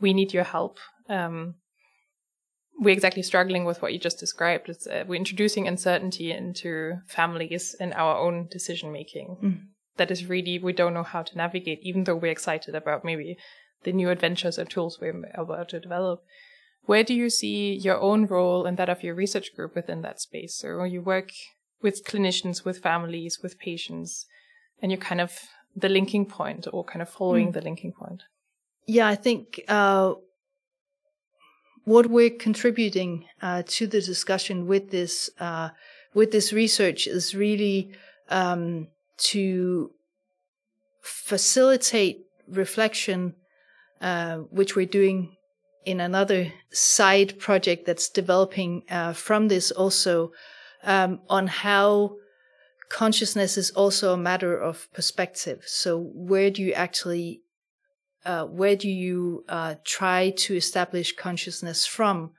[0.00, 0.78] we need your help.
[1.08, 1.56] Um,
[2.78, 4.68] we're exactly struggling with what you just described.
[4.70, 9.36] Uh, we're introducing uncertainty into families and our own decision making.
[9.42, 9.60] Mm.
[9.96, 13.36] That is really, we don't know how to navigate, even though we're excited about maybe
[13.84, 16.24] the new adventures and tools we're about to develop.
[16.86, 20.20] Where do you see your own role and that of your research group within that
[20.20, 20.56] space?
[20.56, 21.30] So you work
[21.80, 24.26] with clinicians, with families, with patients,
[24.82, 25.38] and you're kind of
[25.76, 27.52] the linking point or kind of following mm.
[27.54, 28.22] the linking point.
[28.86, 30.14] Yeah, I think uh,
[31.84, 35.70] what we're contributing uh, to the discussion with this uh,
[36.14, 37.92] with this research is really
[38.30, 39.90] um, to
[41.02, 43.34] facilitate reflection,
[44.00, 45.36] uh, which we're doing
[45.84, 50.32] in another side project that's developing uh, from this also
[50.82, 52.16] um, on how
[52.88, 55.62] consciousness is also a matter of perspective.
[55.66, 57.42] So where do you actually,
[58.24, 62.30] uh, where do you uh, try to establish consciousness from?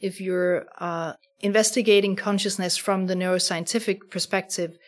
[0.00, 4.78] If you're uh, investigating consciousness from the neuroscientific perspective,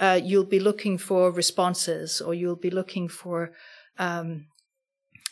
[0.00, 3.52] uh, you'll be looking for responses, or you'll be looking for
[3.98, 4.46] um,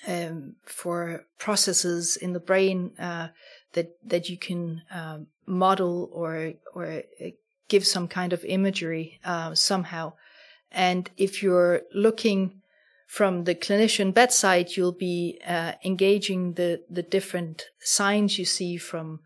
[0.07, 3.29] um, for processes in the brain uh,
[3.73, 7.03] that that you can um, model or or
[7.69, 9.21] give some kind of imagery
[9.55, 10.13] somehow.
[10.71, 12.62] And if you're looking
[13.17, 19.21] from the clinician bedside, you'll be uh, engaging the the different signs you see from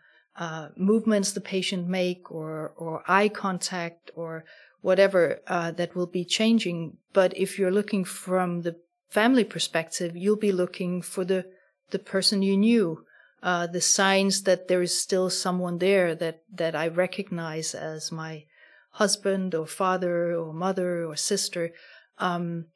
[0.44, 4.44] uh, movements the patient make or or eye contact or
[4.80, 6.96] whatever uh, that will be changing.
[7.12, 8.74] But if you're looking from the
[9.08, 11.46] family perspective, you'll be looking for the,
[11.90, 13.04] the person you knew,
[13.42, 18.44] uh, the signs that there is still someone there that, that I recognize as my
[18.90, 21.72] husband or father or mother or sister.
[22.18, 22.66] Um,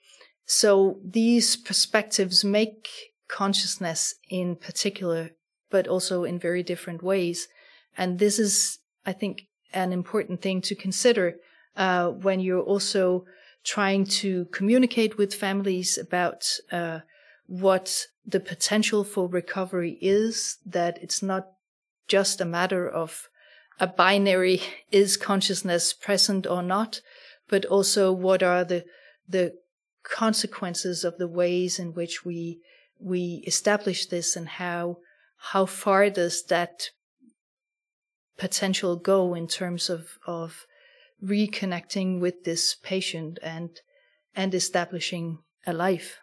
[0.53, 2.89] so these perspectives make
[3.29, 5.31] consciousness in particular,
[5.71, 7.47] but also in very different ways.
[7.97, 11.37] And this is, I think, an important thing to consider
[11.77, 13.27] uh, when you're also
[13.63, 16.99] trying to communicate with families about uh,
[17.47, 21.47] what the potential for recovery is, that it's not
[22.09, 23.29] just a matter of
[23.79, 24.61] a binary
[24.91, 27.03] is consciousness present or not,
[27.49, 28.85] but also what are the
[29.29, 29.55] the
[30.03, 32.61] consequences of the ways in which we
[32.99, 34.99] we establish this and how
[35.53, 36.91] how far does that
[38.37, 40.67] potential go in terms of of
[41.23, 43.81] reconnecting with this patient and
[44.35, 46.19] and establishing a life.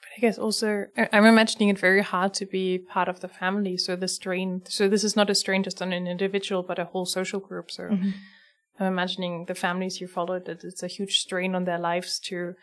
[0.00, 3.76] But I guess also I'm imagining it very hard to be part of the family.
[3.76, 6.84] So the strain so this is not a strain just on an individual but a
[6.84, 7.70] whole social group.
[7.70, 8.10] So mm-hmm.
[8.78, 12.54] I'm imagining the families you followed that it's a huge strain on their lives to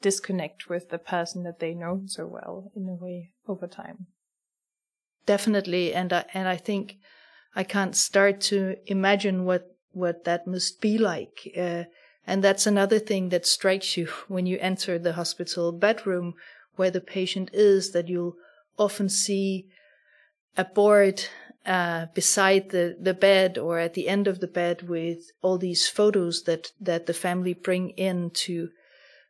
[0.00, 4.06] disconnect with the person that they know so well in a way over time.
[5.26, 6.96] Definitely, and I, and I think
[7.54, 11.50] I can't start to imagine what what that must be like.
[11.56, 11.84] Uh,
[12.26, 16.34] and that's another thing that strikes you when you enter the hospital bedroom
[16.76, 18.36] where the patient is, that you'll
[18.78, 19.66] often see
[20.56, 21.24] a board
[21.66, 25.88] uh, beside the, the bed or at the end of the bed with all these
[25.88, 28.70] photos that, that the family bring in to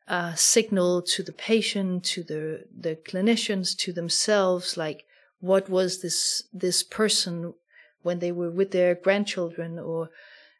[0.07, 5.05] uh, signal to the patient, to the, the clinicians, to themselves, like
[5.41, 7.55] what was this, this person
[8.03, 10.11] when they were with their grandchildren or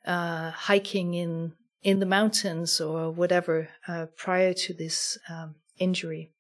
[0.07, 1.53] uh, hiking in
[1.83, 6.33] in the mountains or whatever uh, prior to this um, injury.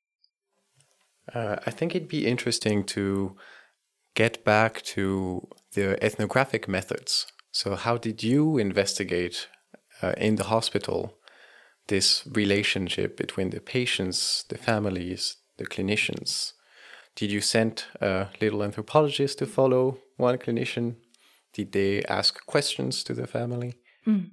[1.32, 3.36] Uh, I think it'd be interesting to
[4.14, 7.26] get back to the ethnographic methods.
[7.52, 9.48] So, how did you investigate
[10.02, 11.14] uh, in the hospital
[11.88, 16.52] this relationship between the patients, the families, the clinicians?
[17.16, 20.96] Did you send a little anthropologist to follow one clinician?
[21.52, 23.74] Did they ask questions to the family?
[24.06, 24.30] Mm.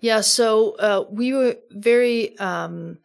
[0.00, 2.98] Yeah, so uh, we were very um,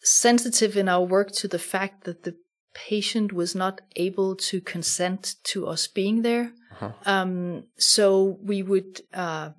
[0.00, 2.36] sensitive in our work to the fact that the
[2.74, 6.52] patient was not able to consent to us being there.
[6.72, 6.92] Uh-huh.
[7.04, 9.50] Um, so we would uh,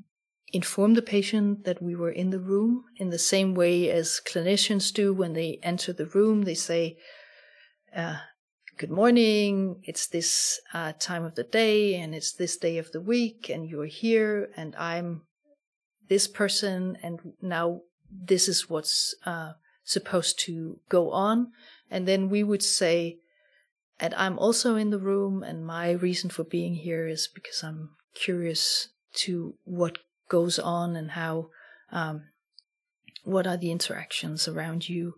[0.51, 4.93] inform the patient that we were in the room in the same way as clinicians
[4.93, 6.43] do when they enter the room.
[6.43, 6.97] They say,
[7.95, 8.17] uh,
[8.75, 13.01] Good morning, it's this uh, time of the day and it's this day of the
[13.01, 15.21] week, and you're here, and I'm
[16.09, 19.53] this person, and now this is what's uh,
[19.83, 21.51] supposed to go on.
[21.89, 23.17] And then we would say,
[23.99, 27.91] and I'm also in the room, and my reason for being here is because I'm
[28.15, 31.49] curious to what goes on and how,
[31.91, 32.23] um,
[33.23, 35.13] what are the interactions around you.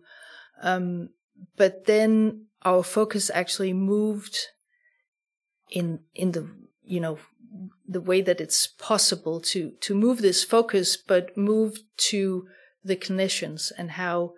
[0.62, 1.10] Um,
[1.56, 4.36] but then our focus actually moved
[5.70, 6.48] in in the
[6.84, 7.18] you know
[7.88, 12.46] the way that it's possible to to move this focus, but move to
[12.84, 14.34] the clinicians and how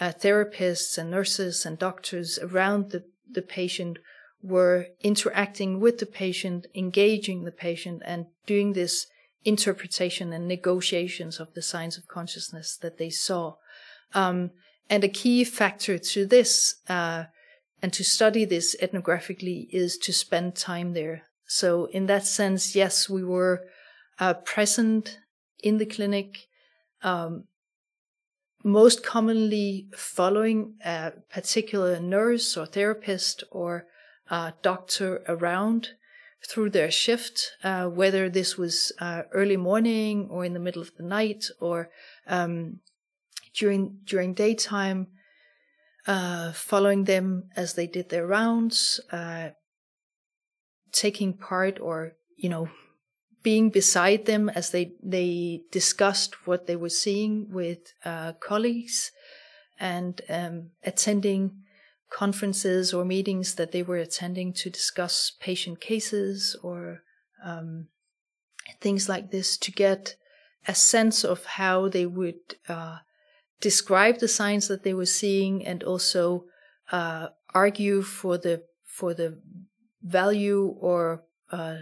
[0.00, 3.98] uh, therapists and nurses and doctors around the, the patient
[4.42, 9.06] were interacting with the patient, engaging the patient, and doing this
[9.44, 13.54] interpretation and negotiations of the signs of consciousness that they saw.
[14.14, 14.50] Um,
[14.90, 17.24] and a key factor to this uh,
[17.80, 21.24] and to study this ethnographically is to spend time there.
[21.46, 23.64] So, in that sense, yes, we were
[24.18, 25.18] uh, present
[25.62, 26.46] in the clinic,
[27.02, 27.44] um,
[28.64, 33.86] most commonly following a particular nurse or therapist or
[34.62, 35.90] doctor around
[36.48, 40.94] through their shift, uh, whether this was uh, early morning or in the middle of
[40.96, 41.88] the night or
[42.26, 42.80] um,
[43.54, 45.06] during during daytime,
[46.06, 49.50] uh, following them as they did their rounds, uh,
[50.90, 52.68] taking part or you know
[53.42, 59.12] being beside them as they they discussed what they were seeing with uh, colleagues
[59.78, 61.50] and um, attending
[62.10, 67.02] conferences or meetings that they were attending to discuss patient cases or
[67.44, 67.88] um,
[68.80, 70.14] things like this to get
[70.68, 72.98] a sense of how they would uh,
[73.60, 76.44] describe the signs that they were seeing and also
[76.92, 79.38] uh, argue for the for the
[80.02, 81.78] value or uh,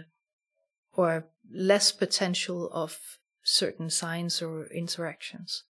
[0.93, 2.97] or less potential of
[3.43, 5.63] certain signs or interactions.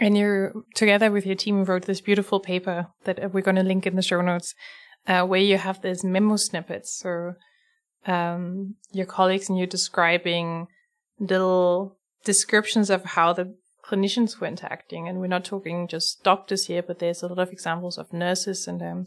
[0.00, 3.86] And you, together with your team, wrote this beautiful paper that we're going to link
[3.86, 4.54] in the show notes,
[5.06, 6.98] uh, where you have these memo snippets.
[6.98, 7.34] So,
[8.06, 10.66] um, your colleagues and you describing
[11.18, 13.56] little descriptions of how the
[13.88, 15.08] clinicians were interacting.
[15.08, 18.66] And we're not talking just doctors here, but there's a lot of examples of nurses.
[18.66, 19.04] And um,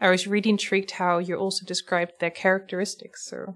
[0.00, 3.26] I was really intrigued how you also described their characteristics.
[3.26, 3.54] So,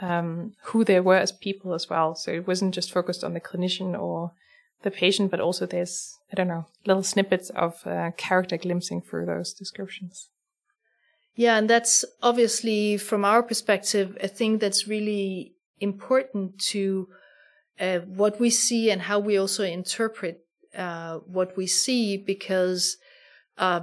[0.00, 2.14] um, who they were as people as well.
[2.14, 4.32] So it wasn't just focused on the clinician or
[4.82, 9.26] the patient, but also there's, I don't know, little snippets of uh, character glimpsing through
[9.26, 10.28] those descriptions.
[11.34, 17.08] Yeah, and that's obviously from our perspective a thing that's really important to
[17.78, 20.44] uh, what we see and how we also interpret
[20.76, 22.96] uh, what we see because
[23.58, 23.80] uh,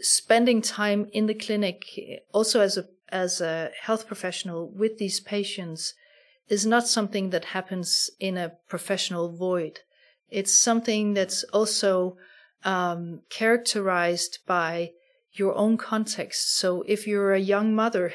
[0.00, 1.84] spending time in the clinic
[2.32, 5.94] also as a as a health professional with these patients
[6.48, 9.80] is not something that happens in a professional void.
[10.28, 12.16] It's something that's also
[12.64, 14.92] um, characterized by
[15.32, 16.56] your own context.
[16.56, 18.12] So if you're a young mother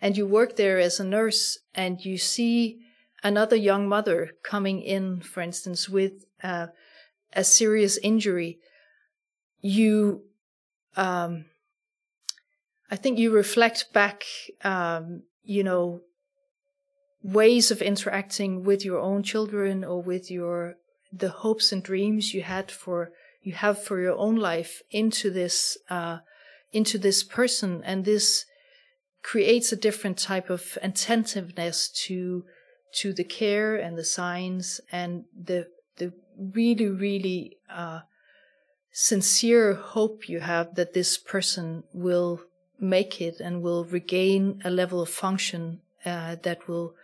[0.00, 2.80] and you work there as a nurse and you see
[3.22, 6.68] another young mother coming in, for instance, with uh,
[7.32, 8.58] a serious injury,
[9.60, 10.22] you
[10.96, 11.46] um,
[12.90, 14.24] I think you reflect back,
[14.62, 16.02] um, you know,
[17.22, 20.76] ways of interacting with your own children or with your
[21.12, 23.10] the hopes and dreams you had for
[23.42, 26.18] you have for your own life into this uh,
[26.72, 28.44] into this person, and this
[29.22, 32.44] creates a different type of attentiveness to
[32.94, 35.66] to the care and the signs and the
[35.96, 38.00] the really really uh,
[38.92, 42.40] sincere hope you have that this person will
[42.78, 46.94] make it and will regain a level of function uh, that will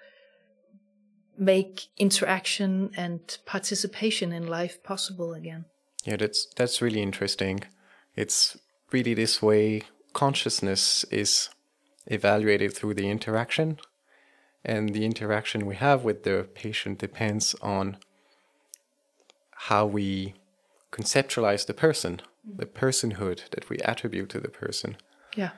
[1.37, 5.65] make interaction and participation in life possible again.
[6.05, 7.61] Yeah, that's that's really interesting.
[8.17, 8.57] It's
[8.91, 11.49] really this way consciousness is
[12.07, 13.79] evaluated through the interaction,
[14.65, 17.97] and the interaction we have with the patient depends on
[19.69, 20.35] how we
[20.91, 24.97] conceptualize the person, the personhood that we attribute to the person.
[25.37, 25.51] Yeah.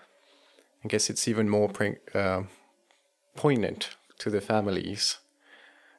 [0.85, 1.71] I guess it's even more
[2.15, 2.43] uh,
[3.37, 5.19] poignant to the families,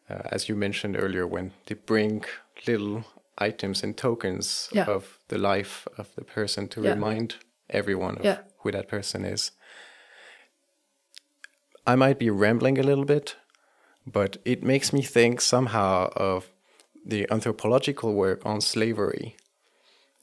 [0.09, 2.23] uh, as you mentioned earlier, when they bring
[2.67, 3.03] little
[3.37, 4.85] items and tokens yeah.
[4.85, 6.91] of the life of the person to yeah.
[6.91, 7.35] remind
[7.69, 8.37] everyone of yeah.
[8.59, 9.51] who that person is.
[11.87, 13.35] I might be rambling a little bit,
[14.05, 16.51] but it makes me think somehow of
[17.05, 19.35] the anthropological work on slavery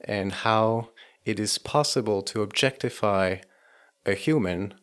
[0.05, 0.89] and how
[1.25, 3.37] it is possible to objectify
[4.07, 4.75] a human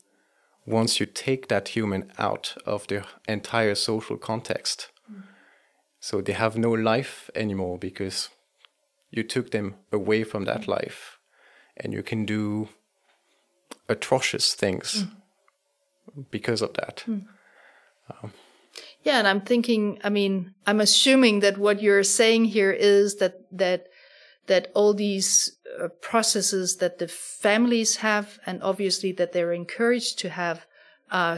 [0.65, 4.89] once you take that human out of the entire social context.
[5.11, 5.23] Mm.
[5.99, 8.29] So they have no life anymore because
[9.11, 11.17] you took them away from that life
[11.75, 12.69] and you can do
[13.87, 16.25] atrocious things mm.
[16.29, 17.03] because of that.
[17.07, 17.25] Mm.
[18.11, 18.33] Um,
[19.03, 23.41] yeah, and I'm thinking, I mean, I'm assuming that what you're saying here is that
[23.51, 23.87] that
[24.47, 25.57] that all these
[25.87, 30.65] processes that the families have, and obviously that they're encouraged to have
[31.11, 31.37] uh,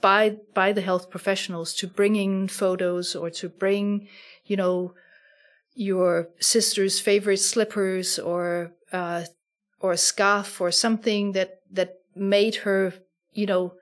[0.00, 4.08] by by the health professionals to bring in photos or to bring,
[4.46, 4.94] you know,
[5.74, 9.22] your sister's favorite slippers or uh,
[9.78, 12.94] or a scarf or something that that made her,
[13.32, 13.74] you know,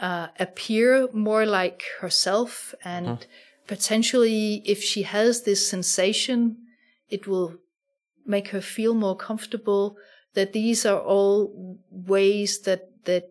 [0.00, 3.06] uh, appear more like herself and.
[3.06, 3.30] Mm-hmm.
[3.68, 6.56] Potentially, if she has this sensation
[7.08, 7.56] it will
[8.26, 9.96] make her feel more comfortable
[10.34, 13.30] that these are all ways that that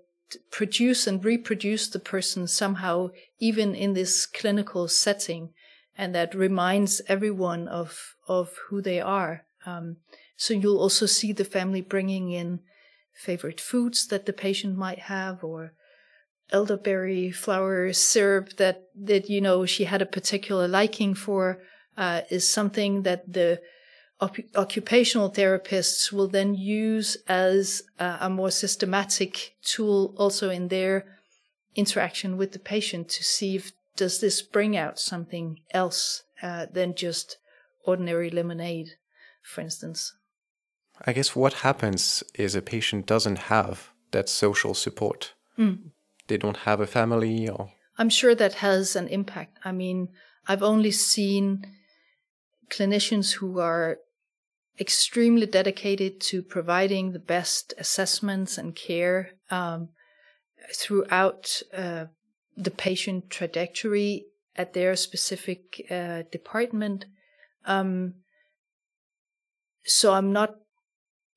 [0.52, 5.54] produce and reproduce the person somehow even in this clinical setting
[5.98, 9.46] and that reminds everyone of of who they are.
[9.66, 9.98] Um,
[10.36, 12.60] so you'll also see the family bringing in
[13.14, 15.74] favorite foods that the patient might have or
[16.52, 21.62] elderberry flower syrup that that you know she had a particular liking for
[21.98, 23.60] uh, is something that the
[24.20, 31.06] op- occupational therapists will then use as uh, a more systematic tool also in their
[31.76, 36.96] interaction with the patient to see if does this bring out something else uh, than
[36.96, 37.38] just
[37.86, 38.92] ordinary lemonade,
[39.42, 40.14] for instance.
[41.06, 45.34] I guess what happens is a patient doesn't have that social support.
[45.58, 45.92] Mm.
[46.28, 49.58] They don't have a family or I'm sure that has an impact.
[49.64, 50.10] I mean,
[50.48, 51.66] I've only seen
[52.70, 54.00] clinicians who are
[54.80, 59.90] extremely dedicated to providing the best assessments and care um,
[60.74, 62.06] throughout uh,
[62.58, 67.06] the patient trajectory at their specific uh, department.
[67.66, 68.16] Um,
[69.84, 70.56] so I'm not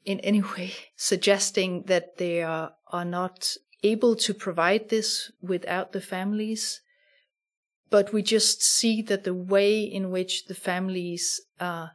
[0.05, 6.01] in any way suggesting that they are, are not able to provide this without the
[6.01, 6.80] families
[7.91, 11.89] but we just see that the way in which the families uh,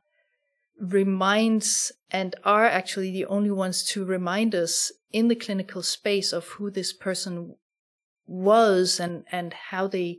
[0.80, 6.48] reminds and are actually the only ones to remind us in the clinical space of
[6.48, 7.56] who this person
[8.26, 10.18] was and and how they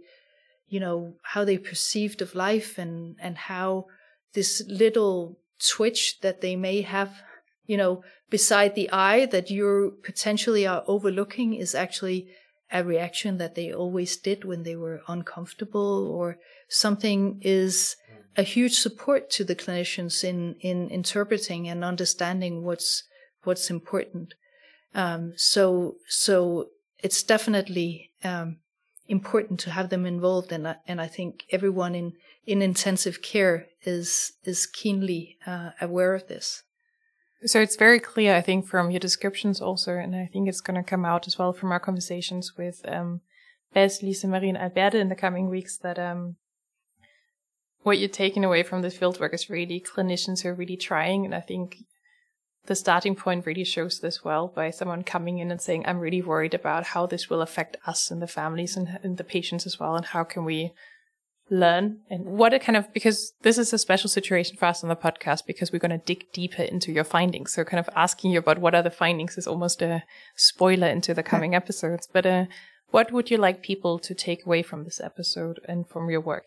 [0.68, 3.86] you know how they perceived of life and and how
[4.34, 7.22] this little twitch that they may have
[7.66, 12.28] you know beside the eye that you potentially are overlooking is actually
[12.72, 16.38] a reaction that they always did when they were uncomfortable or
[16.68, 17.96] something is
[18.36, 23.04] a huge support to the clinicians in, in interpreting and understanding what's,
[23.44, 24.34] what's important.
[24.94, 26.68] Um, so, so
[27.02, 28.58] it's definitely, um,
[29.06, 30.50] important to have them involved.
[30.50, 32.14] And, I, and I think everyone in,
[32.46, 36.62] in intensive care is, is keenly, uh, aware of this.
[37.46, 40.82] So it's very clear, I think, from your descriptions also, and I think it's going
[40.82, 43.20] to come out as well from our conversations with um,
[43.74, 46.36] Bess, Lise, Marie, and Alberte in the coming weeks that um,
[47.84, 51.24] what you're taking away from this fieldwork is really clinicians who are really trying.
[51.24, 51.76] And I think
[52.66, 56.22] the starting point really shows this well by someone coming in and saying, I'm really
[56.22, 59.78] worried about how this will affect us and the families and, and the patients as
[59.78, 59.96] well.
[59.96, 60.72] And how can we
[61.50, 64.88] learn and what it kind of because this is a special situation for us on
[64.88, 68.30] the podcast because we're going to dig deeper into your findings so kind of asking
[68.30, 70.02] you about what are the findings is almost a
[70.36, 72.46] spoiler into the coming episodes but uh,
[72.92, 76.46] what would you like people to take away from this episode and from your work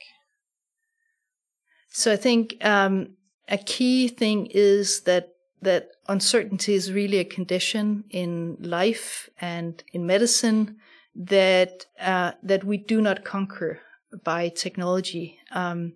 [1.89, 3.09] so i think um,
[3.47, 5.29] a key thing is that
[5.61, 10.77] that uncertainty is really a condition in life and in medicine
[11.15, 13.81] that uh, that we do not conquer
[14.23, 15.93] by technology, um,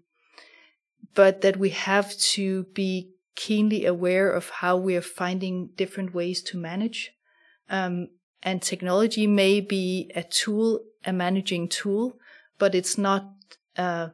[1.13, 6.41] but that we have to be keenly aware of how we are finding different ways
[6.41, 7.11] to manage.
[7.69, 8.09] Um,
[8.43, 12.17] and technology may be a tool, a managing tool,
[12.57, 13.31] but it's not
[13.77, 14.09] uh,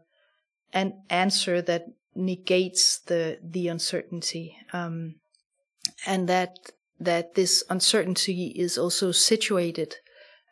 [0.74, 5.16] an answer that negates the the uncertainty, um,
[6.06, 9.96] and that that this uncertainty is also situated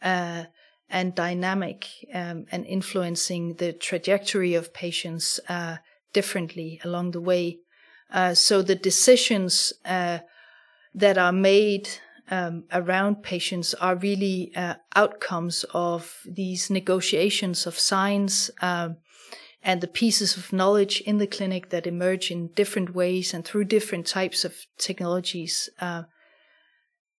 [0.01, 0.45] uh,
[0.89, 5.77] and dynamic um, and influencing the trajectory of patients uh,
[6.13, 7.57] differently along the way.
[8.11, 10.19] Uh, so the decisions uh,
[10.93, 11.89] that are made
[12.29, 18.97] um, around patients are really uh, outcomes of these negotiations of science um,
[19.65, 23.65] and the pieces of knowledge in the clinic that emerge in different ways and through
[23.65, 26.03] different types of technologies uh,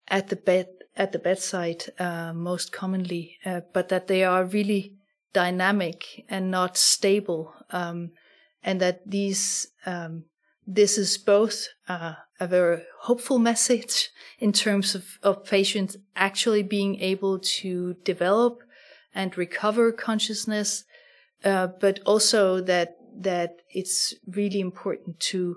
[0.08, 4.94] at the bed at the bedside uh, most commonly, uh, but that they are really
[5.34, 8.12] dynamic and not stable, um,
[8.62, 10.24] and that these um,
[10.66, 17.00] this is both uh, a very hopeful message in terms of, of patients actually being
[17.00, 18.62] able to develop
[19.14, 20.84] and recover consciousness,
[21.44, 25.56] uh, but also that that it's really important to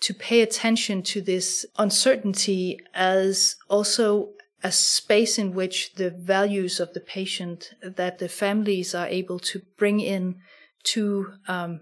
[0.00, 4.30] to pay attention to this uncertainty as also
[4.62, 9.62] a space in which the values of the patient that the families are able to
[9.76, 10.36] bring in
[10.82, 11.80] to um,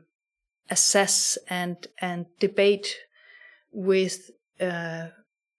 [0.70, 2.96] assess and and debate
[3.72, 4.30] with
[4.60, 5.08] uh,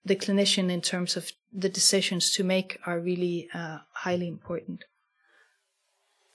[0.05, 4.85] the clinician in terms of the decisions to make are really uh, highly important.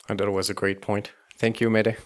[0.09, 1.13] And that was a great point.
[1.41, 1.97] Thank you, Mette.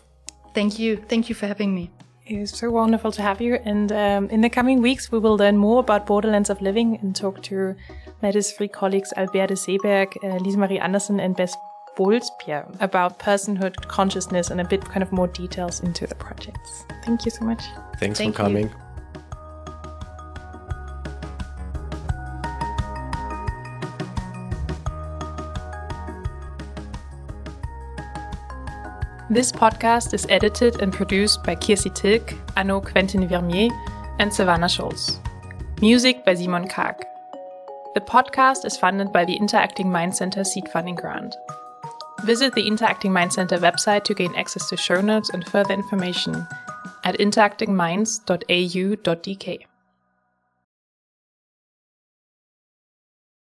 [0.54, 0.96] Thank you.
[0.96, 1.90] Thank you for having me.
[2.26, 3.56] It is so wonderful to have you.
[3.64, 7.14] And um, in the coming weeks, we will learn more about borderlands of living and
[7.14, 7.74] talk to
[8.22, 11.54] Mette's three colleagues, Alberte Seeberg, uh, Lise Marie Andersen, and Bess
[11.98, 16.84] Boelsbjerg, about personhood, consciousness, and a bit kind of more details into the projects.
[17.04, 17.62] Thank you so much.
[17.98, 18.68] Thanks Thank for coming.
[18.68, 18.83] you.
[29.34, 33.68] This podcast is edited and produced by Kirsi Tilk, Arnaud Quentin Vermier,
[34.20, 35.18] and Savannah Schulz.
[35.80, 37.02] Music by Simon Karg.
[37.96, 41.34] The podcast is funded by the Interacting Mind Center Seed Funding Grant.
[42.22, 46.46] Visit the Interacting Mind Center website to gain access to show notes and further information
[47.02, 49.66] at interactingminds.au.dk.